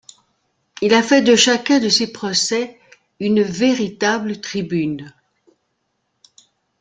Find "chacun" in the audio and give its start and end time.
1.35-1.77